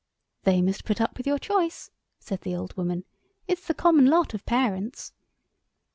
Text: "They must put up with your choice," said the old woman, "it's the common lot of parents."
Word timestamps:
"They 0.45 0.63
must 0.63 0.83
put 0.83 0.99
up 0.99 1.15
with 1.15 1.27
your 1.27 1.37
choice," 1.37 1.91
said 2.19 2.41
the 2.41 2.55
old 2.55 2.75
woman, 2.75 3.05
"it's 3.47 3.67
the 3.67 3.75
common 3.75 4.07
lot 4.07 4.33
of 4.33 4.43
parents." 4.47 5.13